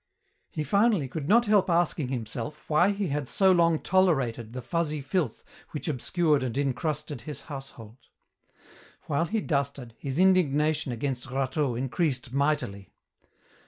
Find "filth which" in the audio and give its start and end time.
4.99-5.87